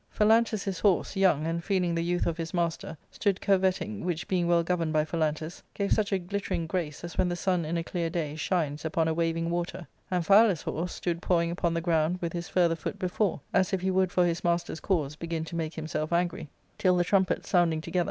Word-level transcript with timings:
Phalantus 0.09 0.63
his 0.63 0.79
horse, 0.79 1.15
young, 1.15 1.45
and 1.45 1.63
feeling" 1.63 1.93
the 1.93 2.01
youth 2.03 2.25
of 2.25 2.35
his 2.37 2.55
master, 2.55 2.97
stood 3.11 3.39
curveting, 3.39 4.03
which 4.03 4.27
being 4.27 4.47
well 4.47 4.63
governed 4.63 4.91
by 4.93 5.05
Phalantus, 5.05 5.61
gave 5.75 5.93
such 5.93 6.11
a 6.11 6.17
glittering 6.17 6.65
grace 6.65 7.03
as 7.03 7.19
when 7.19 7.29
the 7.29 7.35
sun 7.35 7.65
in 7.65 7.77
a 7.77 7.83
clear 7.83 8.09
day 8.09 8.35
shines 8.35 8.83
upon 8.83 9.07
a 9.07 9.13
waving 9.13 9.51
water; 9.51 9.85
Amphi 10.11 10.33
alus' 10.33 10.63
horse 10.63 10.93
stood 10.95 11.21
pawing 11.21 11.51
upon 11.51 11.75
the 11.75 11.81
ground 11.81 12.17
with 12.19 12.33
his 12.33 12.49
fiirther 12.49 12.79
foot 12.79 12.97
before, 12.97 13.41
as 13.53 13.73
if 13.73 13.81
he 13.81 13.91
would 13.91 14.11
for 14.11 14.25
his 14.25 14.43
master's 14.43 14.79
cause 14.79 15.15
begin 15.15 15.45
to 15.45 15.55
make 15.55 15.75
himself 15.75 16.11
angry; 16.11 16.49
till 16.79 16.95
the 16.97 17.03
trumpets 17.03 17.47
sounding 17.47 17.79
together. 17.79 17.99